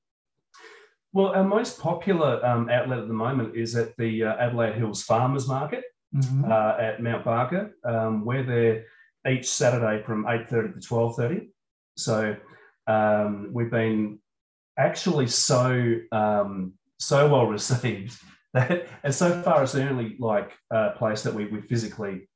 Well, 1.17 1.33
our 1.33 1.43
most 1.43 1.79
popular 1.79 2.45
um, 2.45 2.69
outlet 2.69 2.99
at 2.99 3.07
the 3.07 3.13
moment 3.15 3.57
is 3.57 3.75
at 3.75 3.97
the 3.97 4.25
uh, 4.25 4.35
Adelaide 4.35 4.75
Hills 4.75 5.01
Farmers 5.01 5.47
Market 5.47 5.83
mm-hmm. 6.15 6.45
uh, 6.45 6.75
at 6.77 7.01
Mount 7.01 7.25
Barker. 7.25 7.75
Um, 7.83 8.23
we're 8.23 8.43
there 8.43 8.85
each 9.27 9.49
Saturday 9.49 10.03
from 10.03 10.25
8.30 10.25 10.79
to 10.79 10.87
12.30. 10.87 11.47
So 11.97 12.35
um, 12.85 13.49
we've 13.51 13.71
been 13.71 14.19
actually 14.77 15.25
so 15.25 15.95
um, 16.11 16.73
so 16.99 17.27
well 17.27 17.47
received 17.47 18.15
that 18.53 18.87
and 19.03 19.15
so 19.15 19.41
far 19.41 19.63
it's 19.63 19.71
the 19.71 19.89
only 19.89 20.17
like 20.19 20.51
uh, 20.69 20.91
place 20.91 21.23
that 21.23 21.33
we, 21.33 21.45
we 21.47 21.61
physically 21.61 22.29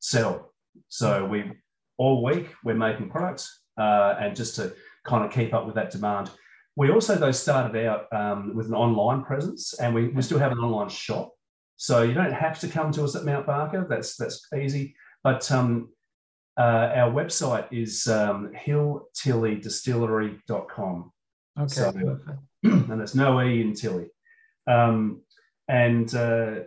sell. 0.00 0.52
So 0.88 1.24
we 1.24 1.52
all 1.98 2.24
week 2.24 2.48
we're 2.64 2.74
making 2.74 3.10
products 3.10 3.60
uh, 3.78 4.16
and 4.18 4.34
just 4.34 4.56
to 4.56 4.74
kind 5.04 5.24
of 5.24 5.30
keep 5.30 5.54
up 5.54 5.66
with 5.66 5.76
that 5.76 5.92
demand. 5.92 6.30
We 6.76 6.90
also 6.90 7.14
though 7.16 7.30
started 7.30 7.86
out 7.86 8.12
um, 8.12 8.52
with 8.54 8.66
an 8.66 8.74
online 8.74 9.22
presence 9.24 9.74
and 9.74 9.94
we, 9.94 10.08
we 10.08 10.22
still 10.22 10.38
have 10.40 10.50
an 10.52 10.58
online 10.58 10.88
shop. 10.88 11.32
So 11.76 12.02
you 12.02 12.14
don't 12.14 12.32
have 12.32 12.58
to 12.60 12.68
come 12.68 12.90
to 12.92 13.04
us 13.04 13.14
at 13.16 13.24
Mount 13.24 13.46
Barker. 13.46 13.86
That's 13.88 14.16
that's 14.16 14.46
easy. 14.56 14.94
But 15.22 15.50
um, 15.52 15.90
uh, 16.58 16.90
our 16.94 17.10
website 17.10 17.66
is 17.72 18.06
um, 18.08 18.52
hilltillydistillery.com. 18.56 21.12
Okay, 21.60 21.74
So- 21.74 22.18
and 22.64 22.98
there's 22.98 23.14
no 23.14 23.40
E 23.42 23.60
in 23.60 23.74
Tilly. 23.74 24.08
Um, 24.66 25.20
and 25.68 26.12
uh, 26.14 26.60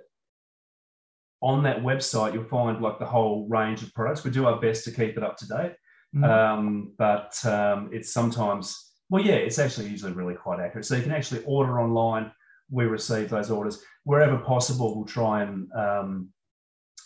on 1.41 1.63
that 1.63 1.81
website, 1.83 2.33
you'll 2.33 2.43
find 2.45 2.81
like 2.81 2.99
the 2.99 3.05
whole 3.05 3.47
range 3.49 3.83
of 3.83 3.93
products. 3.93 4.23
We 4.23 4.31
do 4.31 4.47
our 4.47 4.59
best 4.59 4.85
to 4.85 4.91
keep 4.91 5.17
it 5.17 5.23
up 5.23 5.37
to 5.37 5.47
date, 5.47 5.73
Mm. 6.15 6.23
um, 6.23 6.93
but 6.97 7.37
um, 7.45 7.89
it's 7.91 8.13
sometimes, 8.13 8.86
well, 9.09 9.23
yeah, 9.23 9.35
it's 9.35 9.59
actually 9.59 9.87
usually 9.89 10.13
really 10.13 10.35
quite 10.35 10.59
accurate. 10.59 10.85
So 10.85 10.95
you 10.95 11.03
can 11.03 11.11
actually 11.11 11.43
order 11.45 11.79
online. 11.79 12.31
We 12.69 12.85
receive 12.85 13.29
those 13.29 13.49
orders 13.49 13.81
wherever 14.03 14.37
possible. 14.37 14.95
We'll 14.95 15.05
try 15.05 15.43
and 15.43 15.71
um, 15.73 16.29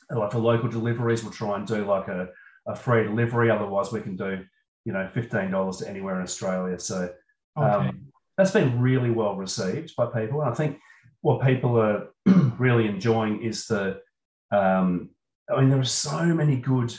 like 0.10 0.32
for 0.32 0.40
local 0.40 0.70
deliveries, 0.70 1.24
we'll 1.24 1.32
try 1.32 1.56
and 1.58 1.68
do 1.68 1.86
like 1.86 2.08
a, 2.08 2.30
a 2.68 2.76
free 2.76 3.04
delivery. 3.04 3.52
Otherwise, 3.52 3.92
we 3.92 4.02
can 4.02 4.16
do 4.16 4.44
you 4.86 4.94
know 4.94 5.08
fifteen 5.14 5.52
dollars 5.52 5.78
to 5.78 5.90
anywhere 5.90 6.16
in 6.16 6.24
Australia. 6.24 6.80
So 6.80 7.14
okay. 7.58 7.68
um, 7.68 8.12
that's 8.38 8.52
been 8.52 8.82
really 8.82 9.12
well 9.12 9.36
received 9.36 9.96
by 9.96 10.08
people. 10.08 10.42
And 10.42 10.50
I 10.50 10.54
think 10.56 10.80
what 11.22 11.46
people 11.46 11.80
are 11.80 12.08
really 12.58 12.88
enjoying 12.88 13.44
is 13.44 13.68
the, 13.68 14.02
um, 14.52 15.10
I 15.50 15.60
mean, 15.60 15.70
there 15.70 15.80
are 15.80 15.84
so 15.84 16.26
many 16.26 16.56
good 16.56 16.94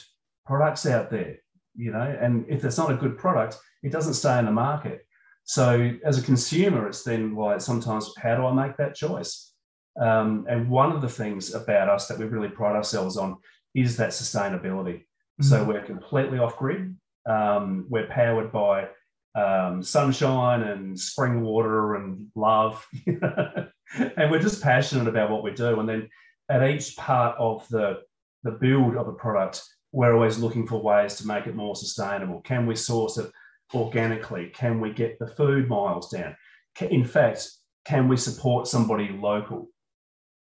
products 0.47 0.87
out 0.87 1.11
there, 1.11 1.37
you 1.75 1.93
know, 1.93 2.17
and 2.21 2.45
if 2.49 2.65
it's 2.65 2.79
not 2.79 2.93
a 2.93 2.97
good 2.97 3.19
product, 3.19 3.59
it 3.83 3.93
doesn't 3.93 4.15
stay 4.15 4.39
in 4.39 4.47
the 4.47 4.53
market. 4.53 5.07
So 5.45 5.93
as 6.05 6.19
a 6.19 6.23
consumer, 6.23 6.87
it's 6.87 7.03
then 7.03 7.35
like 7.35 7.61
sometimes, 7.61 8.13
how 8.17 8.37
do 8.37 8.47
I 8.47 8.53
make 8.53 8.77
that 8.77 8.95
choice? 8.95 9.53
Um, 10.01 10.47
and 10.49 10.71
one 10.71 10.93
of 10.93 11.03
the 11.03 11.09
things 11.09 11.55
about 11.55 11.89
us 11.89 12.07
that 12.09 12.19
we 12.19 12.25
really 12.27 12.49
pride 12.49 12.77
ourselves 12.77 13.17
on 13.17 13.37
is 13.75 13.97
that 13.97 14.11
sustainability. 14.11 15.05
So 15.41 15.65
Mhm. 15.65 15.67
we're 15.67 15.85
completely 15.85 16.39
off 16.39 16.57
grid. 16.57 16.97
Um, 17.27 17.87
we're 17.89 18.07
powered 18.07 18.53
by 18.53 18.89
um, 19.35 19.83
sunshine 19.83 20.63
and 20.63 20.99
spring 20.99 21.43
water 21.43 21.95
and 21.97 22.27
love. 22.35 22.87
and 23.07 24.31
we're 24.31 24.39
just 24.39 24.63
passionate 24.63 25.09
about 25.09 25.31
what 25.31 25.43
we 25.43 25.53
do. 25.53 25.81
And 25.81 25.89
then 25.89 26.09
at 26.51 26.63
each 26.63 26.97
part 26.97 27.37
of 27.39 27.67
the, 27.69 28.03
the 28.43 28.51
build 28.53 28.97
of 28.97 29.09
a 29.09 29.13
product, 29.13 29.63
we're 29.91 30.15
always 30.15 30.39
looking 30.39 30.67
for 30.67 30.83
ways 30.83 31.17
to 31.17 31.27
make 31.27 31.47
it 31.47 31.55
more 31.55 31.75
sustainable. 31.75 32.41
Can 32.43 32.67
we 32.67 32.77
source 32.77 33.17
it 33.19 33.31
organically? 33.75 34.51
Can 34.55 34.81
we 34.81 34.93
get 34.93 35.19
the 35.19 35.27
food 35.27 35.69
miles 35.69 36.11
down? 36.11 36.37
In 36.81 37.05
fact, 37.05 37.49
can 37.85 38.09
we 38.09 38.17
support 38.17 38.67
somebody 38.67 39.09
local? 39.09 39.69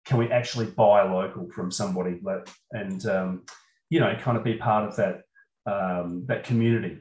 Can 0.05 0.19
we 0.19 0.31
actually 0.31 0.67
buy 0.67 1.03
local 1.03 1.51
from 1.51 1.71
somebody 1.71 2.21
and 2.73 3.07
um, 3.07 3.43
you 3.91 4.01
know, 4.01 4.15
kind 4.21 4.37
of 4.37 4.45
be 4.45 4.55
part 4.55 4.89
of 4.89 4.97
that 4.97 5.23
um, 5.67 6.25
that 6.27 6.45
community? 6.45 7.01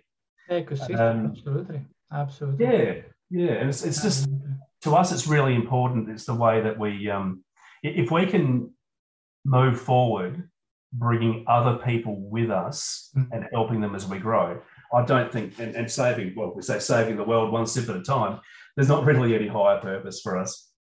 Ecosystem, 0.50 1.00
um, 1.00 1.26
absolutely, 1.32 1.82
absolutely. 2.12 2.66
Yeah, 2.66 2.94
yeah, 3.30 3.54
and 3.54 3.70
it's, 3.70 3.84
it's 3.84 4.02
just 4.02 4.28
to 4.82 4.96
us, 4.96 5.12
it's 5.12 5.28
really 5.28 5.56
important. 5.56 6.10
It's 6.10 6.26
the 6.26 6.36
way 6.36 6.62
that 6.62 6.78
we, 6.78 7.10
um, 7.10 7.44
if 7.82 8.12
we 8.12 8.26
can 8.26 8.72
move 9.46 9.80
forward, 9.80 10.50
bringing 10.94 11.46
other 11.48 11.78
people 11.78 12.16
with 12.20 12.52
us 12.52 13.10
Mm. 13.16 13.30
and 13.32 13.48
helping 13.52 13.82
them 13.82 13.96
as 13.96 14.08
we 14.08 14.20
grow. 14.20 14.62
I 14.94 15.04
don't 15.06 15.32
think, 15.32 15.60
and, 15.60 15.76
and 15.76 15.90
saving, 15.90 16.34
well, 16.36 16.54
we 16.56 16.62
say 16.62 16.80
saving 16.80 17.18
the 17.18 17.24
world 17.24 17.52
one 17.52 17.66
sip 17.66 17.90
at 17.90 17.96
a 17.96 18.04
time. 18.04 18.40
There's 18.76 18.90
not 18.90 19.06
really 19.06 19.36
any 19.36 19.48
higher 19.48 19.80
purpose 19.80 20.22
for 20.22 20.38
us. 20.38 20.72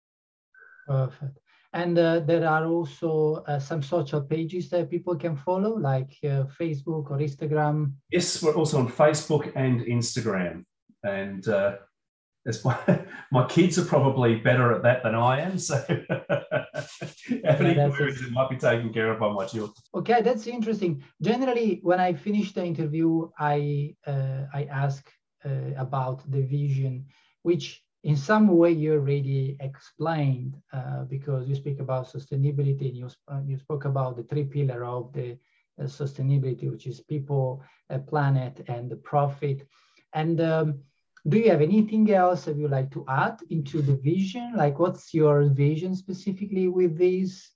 Perfect. 0.88 1.40
And 1.74 1.98
uh, 1.98 2.20
there 2.20 2.48
are 2.48 2.66
also 2.68 3.44
uh, 3.48 3.58
some 3.58 3.82
social 3.82 4.22
pages 4.22 4.70
that 4.70 4.92
people 4.92 5.16
can 5.16 5.36
follow, 5.36 5.76
like 5.76 6.16
uh, 6.24 6.46
Facebook 6.60 7.10
or 7.10 7.18
Instagram. 7.18 7.94
Yes, 8.12 8.44
we're 8.44 8.54
also 8.54 8.78
on 8.78 8.88
Facebook 8.88 9.52
and 9.56 9.82
Instagram, 9.82 10.66
and 11.04 11.48
uh, 11.48 11.78
that's 12.46 12.64
why 12.64 12.78
my 13.32 13.46
kids 13.48 13.78
are 13.78 13.86
probably 13.86 14.36
better 14.36 14.74
at 14.74 14.84
that 14.84 15.04
than 15.04 15.16
I 15.16 15.42
am. 15.42 15.58
So, 15.58 15.84
any 17.46 17.76
queries 17.76 18.22
might 18.32 18.50
be 18.50 18.58
taken 18.58 18.92
care 18.92 19.12
of 19.12 19.20
by 19.20 19.32
my 19.32 19.46
children. 19.46 19.76
Okay, 19.96 20.22
that's 20.22 20.48
interesting. 20.48 21.04
Generally, 21.22 21.80
when 21.84 22.00
I 22.00 22.14
finish 22.14 22.52
the 22.52 22.66
interview, 22.66 23.30
I 23.40 23.96
uh, 24.06 24.46
I 24.54 24.66
ask 24.66 25.10
uh, 25.46 25.72
about 25.78 26.30
the 26.30 26.42
vision, 26.42 27.06
which 27.44 27.84
in 28.04 28.18
some 28.18 28.48
way 28.48 28.72
you 28.72 28.94
already 28.94 29.56
explained 29.62 30.58
uh, 30.74 31.04
because 31.04 31.48
you 31.48 31.56
speak 31.56 31.80
about 31.80 32.12
sustainability 32.12 32.90
and 32.90 32.98
you, 32.98 33.08
sp- 33.08 33.30
uh, 33.32 33.42
you 33.46 33.58
spoke 33.58 33.86
about 33.86 34.18
the 34.18 34.24
three 34.24 34.44
pillar 34.44 34.84
of 34.84 35.14
the 35.14 35.38
uh, 35.80 35.84
sustainability, 35.84 36.70
which 36.70 36.86
is 36.86 37.00
people, 37.00 37.64
uh, 37.90 38.00
planet, 38.00 38.62
and 38.68 38.92
the 38.92 38.98
profit. 38.98 39.66
And 40.12 40.42
um, 40.42 40.80
do 41.28 41.38
you 41.38 41.50
have 41.50 41.62
anything 41.62 42.12
else 42.12 42.46
that 42.46 42.58
you'd 42.58 42.72
like 42.72 42.92
to 42.92 43.06
add 43.08 43.40
into 43.50 43.82
the 43.82 43.96
vision? 43.96 44.54
Like, 44.56 44.80
what's 44.80 45.14
your 45.14 45.44
vision 45.46 45.96
specifically 45.96 46.68
with 46.68 46.98
these? 46.98 47.50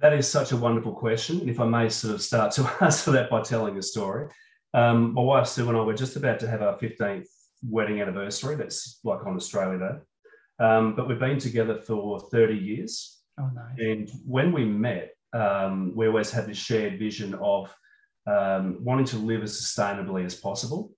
That 0.00 0.14
is 0.14 0.26
such 0.26 0.52
a 0.52 0.56
wonderful 0.56 0.94
question. 0.94 1.48
If 1.48 1.60
I 1.60 1.66
may 1.66 1.88
sort 1.90 2.14
of 2.14 2.22
start 2.22 2.52
to 2.52 2.70
answer 2.80 3.10
that 3.12 3.28
by 3.28 3.42
telling 3.42 3.76
a 3.76 3.82
story. 3.82 4.28
Um, 4.72 5.12
my 5.14 5.22
wife 5.22 5.48
Sue 5.48 5.68
and 5.68 5.76
I 5.76 5.82
were 5.82 5.94
just 5.94 6.16
about 6.16 6.38
to 6.40 6.48
have 6.48 6.62
our 6.62 6.78
15th 6.78 7.26
wedding 7.62 8.00
anniversary. 8.00 8.54
That's 8.54 9.00
like 9.04 9.26
on 9.26 9.36
Australia 9.36 9.78
Day. 9.78 10.64
Um, 10.64 10.94
but 10.94 11.08
we've 11.08 11.18
been 11.18 11.38
together 11.38 11.76
for 11.76 12.20
30 12.20 12.54
years. 12.54 13.18
Oh, 13.38 13.50
nice. 13.54 13.78
And 13.78 14.10
when 14.24 14.52
we 14.52 14.64
met, 14.64 15.14
um, 15.32 15.92
we 15.94 16.06
always 16.06 16.30
had 16.30 16.46
this 16.46 16.56
shared 16.56 16.98
vision 16.98 17.34
of 17.34 17.74
um, 18.30 18.78
wanting 18.84 19.06
to 19.06 19.16
live 19.16 19.42
as 19.42 19.60
sustainably 19.60 20.24
as 20.24 20.34
possible. 20.34 20.92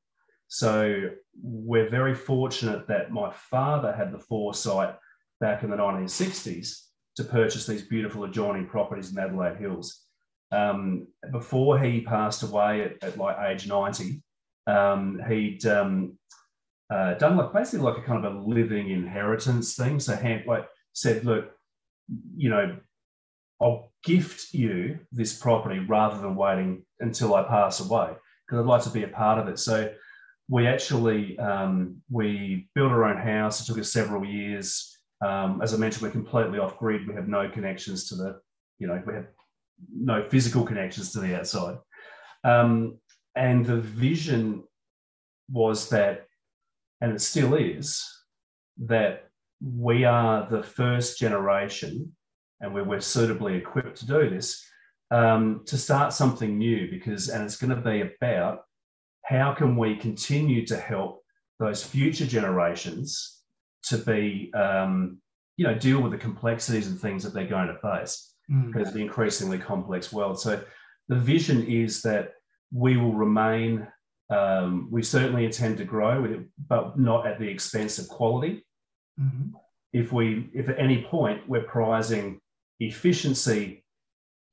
So 0.48 1.08
we're 1.42 1.88
very 1.88 2.14
fortunate 2.14 2.86
that 2.88 3.10
my 3.10 3.32
father 3.32 3.92
had 3.92 4.12
the 4.12 4.18
foresight 4.18 4.94
back 5.40 5.62
in 5.62 5.70
the 5.70 5.76
1960s 5.76 6.88
to 7.16 7.24
purchase 7.24 7.66
these 7.66 7.82
beautiful 7.82 8.24
adjoining 8.24 8.66
properties 8.66 9.12
in 9.12 9.18
Adelaide 9.18 9.56
Hills. 9.56 10.02
Um, 10.50 11.08
before 11.30 11.78
he 11.78 12.02
passed 12.02 12.42
away 12.42 12.82
at, 12.82 13.02
at 13.02 13.16
like 13.16 13.36
age 13.48 13.66
90, 13.66 14.22
um, 14.66 15.20
he'd 15.26 15.64
um, 15.66 16.18
uh, 16.92 17.14
done 17.14 17.36
like 17.36 17.52
basically 17.54 17.86
like 17.86 17.98
a 17.98 18.02
kind 18.02 18.24
of 18.24 18.34
a 18.34 18.38
living 18.38 18.90
inheritance 18.90 19.74
thing. 19.74 19.98
So 20.00 20.14
hand 20.14 20.44
like 20.46 20.68
said, 20.92 21.24
look, 21.24 21.52
you 22.36 22.50
know, 22.50 22.76
I'll 23.60 23.91
gift 24.04 24.52
you 24.52 24.98
this 25.12 25.38
property 25.38 25.78
rather 25.80 26.20
than 26.20 26.34
waiting 26.34 26.84
until 27.00 27.34
I 27.34 27.42
pass 27.44 27.80
away 27.80 28.10
because 28.46 28.60
I'd 28.60 28.68
like 28.68 28.82
to 28.82 28.90
be 28.90 29.04
a 29.04 29.08
part 29.08 29.38
of 29.38 29.48
it. 29.48 29.58
So 29.58 29.92
we 30.48 30.66
actually 30.66 31.38
um, 31.38 32.02
we 32.10 32.68
built 32.74 32.92
our 32.92 33.04
own 33.04 33.16
house. 33.16 33.60
It 33.60 33.66
took 33.66 33.78
us 33.78 33.92
several 33.92 34.24
years. 34.24 34.98
Um, 35.24 35.60
as 35.62 35.72
I 35.72 35.76
mentioned, 35.76 36.02
we're 36.02 36.10
completely 36.10 36.58
off 36.58 36.78
grid. 36.78 37.06
We 37.06 37.14
have 37.14 37.28
no 37.28 37.48
connections 37.48 38.08
to 38.08 38.16
the, 38.16 38.40
you 38.78 38.88
know, 38.88 39.00
we 39.06 39.14
have 39.14 39.28
no 39.94 40.28
physical 40.28 40.64
connections 40.64 41.12
to 41.12 41.20
the 41.20 41.38
outside. 41.38 41.78
Um, 42.44 42.98
and 43.36 43.64
the 43.64 43.80
vision 43.80 44.64
was 45.50 45.88
that, 45.90 46.26
and 47.00 47.12
it 47.12 47.20
still 47.20 47.54
is, 47.54 48.04
that 48.78 49.28
we 49.60 50.04
are 50.04 50.48
the 50.50 50.62
first 50.62 51.18
generation, 51.18 52.14
and 52.62 52.72
we're, 52.72 52.84
we're 52.84 53.00
suitably 53.00 53.56
equipped 53.56 53.98
to 53.98 54.06
do 54.06 54.30
this, 54.30 54.64
um, 55.10 55.62
to 55.66 55.76
start 55.76 56.14
something 56.14 56.56
new 56.56 56.90
because, 56.90 57.28
and 57.28 57.44
it's 57.44 57.56
going 57.56 57.74
to 57.74 57.90
be 57.90 58.00
about 58.00 58.62
how 59.24 59.52
can 59.52 59.76
we 59.76 59.94
continue 59.96 60.64
to 60.66 60.76
help 60.76 61.22
those 61.60 61.84
future 61.84 62.26
generations 62.26 63.42
to 63.84 63.98
be, 63.98 64.50
um, 64.54 65.18
you 65.58 65.66
know, 65.66 65.74
deal 65.74 66.00
with 66.00 66.12
the 66.12 66.18
complexities 66.18 66.86
and 66.86 66.98
things 66.98 67.22
that 67.22 67.34
they're 67.34 67.46
going 67.46 67.68
to 67.68 67.78
face 67.78 68.30
Mm. 68.50 68.72
because 68.72 68.88
of 68.88 68.94
the 68.94 69.00
increasingly 69.00 69.58
complex 69.58 70.12
world. 70.12 70.38
So 70.38 70.62
the 71.08 71.14
vision 71.14 71.64
is 71.64 72.02
that 72.02 72.32
we 72.72 72.96
will 72.96 73.14
remain, 73.14 73.86
um, 74.30 74.88
we 74.90 75.02
certainly 75.02 75.44
intend 75.44 75.78
to 75.78 75.84
grow, 75.84 76.44
but 76.68 76.98
not 76.98 77.26
at 77.26 77.38
the 77.38 77.48
expense 77.48 78.00
of 78.00 78.08
quality. 78.08 78.66
Mhm. 79.20 79.52
If 79.92 80.12
we, 80.12 80.50
if 80.52 80.68
at 80.68 80.78
any 80.78 81.04
point 81.04 81.48
we're 81.48 81.62
prizing 81.62 82.40
efficiency 82.86 83.84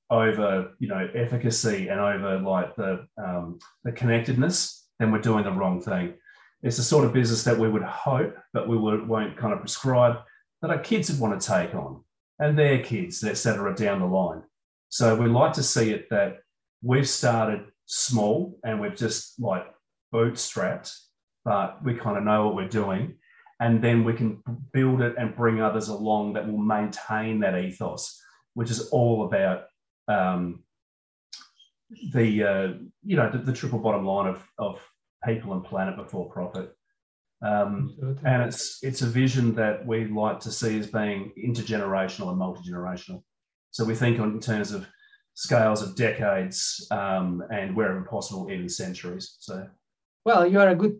over, 0.10 0.72
you 0.80 0.88
know, 0.88 1.08
efficacy 1.14 1.88
and 1.88 2.00
over 2.00 2.40
like 2.40 2.76
the 2.76 3.06
um, 3.18 3.60
the 3.84 3.92
connectedness, 3.92 4.88
then 5.00 5.12
we're 5.12 5.22
doing 5.22 5.44
the 5.44 5.52
wrong 5.52 5.82
thing. 5.82 6.14
It's 6.62 6.78
the 6.78 6.84
sort 6.84 7.06
of 7.06 7.14
business 7.14 7.44
that 7.44 7.58
we 7.58 7.70
would 7.70 7.84
hope, 7.84 8.36
but 8.54 8.68
we 8.68 8.78
won't 8.78 9.38
kind 9.38 9.54
of 9.54 9.60
prescribe 9.60 10.18
that 10.62 10.72
our 10.72 10.80
kids 10.80 11.10
would 11.10 11.20
want 11.20 11.40
to 11.40 11.48
take 11.48 11.74
on 11.74 12.04
and 12.40 12.58
their 12.58 12.84
kids, 12.84 13.24
et 13.24 13.38
cetera, 13.38 13.76
down 13.76 14.00
the 14.00 14.06
line. 14.06 14.42
So 14.90 15.16
we 15.16 15.28
like 15.28 15.54
to 15.54 15.64
see 15.64 15.92
it 15.92 16.10
that 16.10 16.40
we've 16.82 17.08
started 17.08 17.66
small 17.86 18.60
and 18.64 18.82
we've 18.82 18.96
just 18.96 19.40
like 19.40 19.66
bootstrapped, 20.14 20.94
but 21.46 21.84
we 21.84 21.94
kind 21.94 22.18
of 22.18 22.24
know 22.24 22.46
what 22.46 22.56
we're 22.56 22.68
doing. 22.68 23.19
And 23.60 23.82
then 23.82 24.04
we 24.04 24.14
can 24.14 24.42
build 24.72 25.02
it 25.02 25.16
and 25.18 25.36
bring 25.36 25.62
others 25.62 25.90
along 25.90 26.34
that 26.34 26.50
will 26.50 26.58
maintain 26.58 27.40
that 27.40 27.58
ethos, 27.58 28.22
which 28.54 28.72
is 28.72 28.90
all 28.90 29.26
about 29.26 29.66
um, 30.08 30.64
the 32.14 32.44
uh, 32.44 32.74
you 33.04 33.18
know 33.18 33.30
the, 33.30 33.40
the, 33.40 33.54
triple 33.54 33.80
bottom 33.80 34.06
line 34.06 34.28
of 34.28 34.44
of 34.58 34.82
people 35.26 35.54
and 35.54 35.64
planet 35.64 35.98
before 35.98 36.30
profit. 36.30 36.74
Um, 37.42 38.18
and 38.26 38.44
it's 38.44 38.80
it's 38.82 39.02
a 39.02 39.08
vision 39.08 39.56
that 39.56 39.86
we 39.86 40.06
like 40.06 40.40
to 40.42 40.52
see 40.52 40.80
as 40.80 40.88
being 40.88 41.32
intergenerational 41.38 42.30
and 42.30 42.38
multi 42.38 42.70
generational. 42.70 43.24
So 43.72 43.86
we 43.86 43.96
think 43.96 44.20
in 44.20 44.40
terms 44.40 44.72
of 44.72 44.88
scales 45.36 45.82
of 45.82 45.96
decades 45.96 46.88
um, 46.92 47.44
and 47.52 47.76
wherever 47.76 48.02
possible, 48.02 48.52
even 48.52 48.68
centuries. 48.68 49.38
So, 49.40 49.68
well, 50.26 50.46
you 50.46 50.60
are 50.60 50.70
a 50.70 50.76
good 50.76 50.98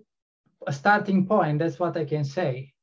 starting 0.70 1.26
point. 1.26 1.60
That's 1.60 1.80
what 1.80 1.98
I 1.98 2.06
can 2.06 2.24
say. 2.24 2.74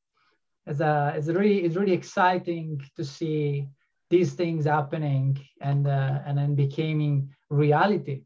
It's, 0.66 0.80
a, 0.80 1.14
it's 1.16 1.28
really 1.28 1.64
it's 1.64 1.76
really 1.76 1.92
exciting 1.92 2.80
to 2.96 3.04
see 3.04 3.68
these 4.10 4.32
things 4.32 4.64
happening 4.64 5.38
and 5.60 5.86
uh, 5.86 6.20
and 6.26 6.36
then 6.38 6.54
becoming 6.54 7.30
reality. 7.50 8.22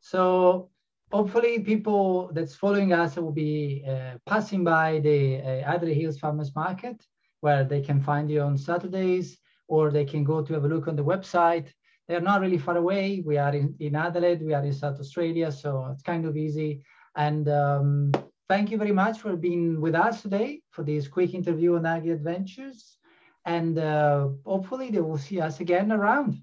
So 0.00 0.70
hopefully 1.10 1.60
people 1.60 2.30
that's 2.32 2.54
following 2.54 2.92
us 2.92 3.16
will 3.16 3.32
be 3.32 3.84
uh, 3.88 4.18
passing 4.26 4.62
by 4.62 5.00
the 5.00 5.38
uh, 5.38 5.72
Adelaide 5.72 5.94
Hills 5.94 6.18
Farmers 6.18 6.54
Market 6.54 7.04
where 7.40 7.64
they 7.64 7.80
can 7.80 8.00
find 8.00 8.30
you 8.30 8.40
on 8.40 8.58
Saturdays 8.58 9.38
or 9.68 9.90
they 9.90 10.04
can 10.04 10.24
go 10.24 10.42
to 10.42 10.54
have 10.54 10.64
a 10.64 10.68
look 10.68 10.88
on 10.88 10.96
the 10.96 11.04
website. 11.04 11.68
They're 12.06 12.20
not 12.20 12.40
really 12.40 12.58
far 12.58 12.76
away. 12.76 13.22
We 13.24 13.36
are 13.36 13.54
in, 13.54 13.74
in 13.80 13.94
Adelaide, 13.94 14.42
we 14.42 14.54
are 14.54 14.64
in 14.64 14.72
South 14.72 14.98
Australia, 14.98 15.52
so 15.52 15.88
it's 15.92 16.02
kind 16.02 16.24
of 16.24 16.36
easy. 16.36 16.82
And 17.16 17.48
um, 17.48 18.12
thank 18.48 18.70
you 18.70 18.78
very 18.78 18.92
much 18.92 19.20
for 19.20 19.36
being 19.36 19.80
with 19.80 19.94
us 19.94 20.22
today 20.22 20.60
for 20.70 20.82
this 20.82 21.06
quick 21.06 21.34
interview 21.34 21.76
on 21.76 21.86
Agri 21.86 22.10
Adventures. 22.10 22.96
And 23.44 23.78
uh, 23.78 24.28
hopefully 24.44 24.90
they 24.90 25.00
will 25.00 25.18
see 25.18 25.40
us 25.40 25.60
again 25.60 25.92
around. 25.92 26.42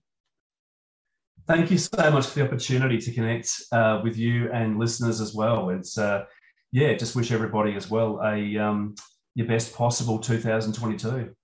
Thank 1.47 1.69
you 1.69 1.77
so 1.77 2.09
much 2.11 2.25
for 2.27 2.39
the 2.39 2.45
opportunity 2.45 2.97
to 2.97 3.13
connect 3.13 3.51
uh, 3.71 4.01
with 4.03 4.17
you 4.17 4.51
and 4.51 4.79
listeners 4.79 5.21
as 5.21 5.33
well. 5.33 5.69
It's 5.69 5.97
uh, 5.97 6.25
yeah, 6.71 6.93
just 6.95 7.15
wish 7.15 7.31
everybody 7.31 7.75
as 7.75 7.89
well 7.89 8.19
a 8.23 8.57
um, 8.57 8.95
your 9.35 9.47
best 9.47 9.75
possible 9.75 10.17
2022. 10.17 11.35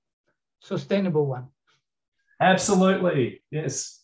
Sustainable 0.59 1.27
one. 1.27 1.49
Absolutely. 2.41 3.43
Yes. 3.51 4.03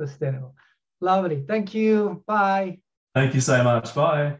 Sustainable. 0.00 0.54
Lovely. 1.00 1.44
Thank 1.48 1.74
you. 1.74 2.22
Bye. 2.26 2.78
Thank 3.14 3.34
you 3.34 3.40
so 3.40 3.64
much. 3.64 3.92
Bye. 3.94 4.38